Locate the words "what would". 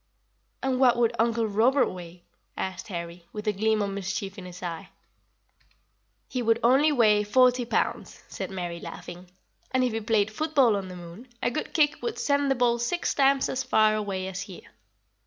0.79-1.15